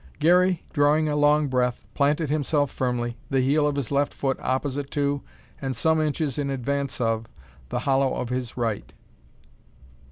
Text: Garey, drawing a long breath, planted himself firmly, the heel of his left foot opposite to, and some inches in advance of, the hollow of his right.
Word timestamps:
Garey, 0.19 0.63
drawing 0.73 1.07
a 1.07 1.15
long 1.15 1.45
breath, 1.47 1.85
planted 1.93 2.31
himself 2.31 2.71
firmly, 2.71 3.19
the 3.29 3.39
heel 3.41 3.67
of 3.67 3.75
his 3.75 3.91
left 3.91 4.15
foot 4.15 4.35
opposite 4.41 4.89
to, 4.89 5.21
and 5.61 5.75
some 5.75 6.01
inches 6.01 6.39
in 6.39 6.49
advance 6.49 6.99
of, 6.99 7.27
the 7.69 7.81
hollow 7.81 8.15
of 8.15 8.29
his 8.29 8.57
right. 8.57 8.93